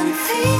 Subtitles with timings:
[0.00, 0.59] one thing.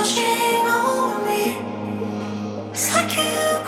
[0.00, 2.70] watching over me.
[2.72, 3.59] It's like you.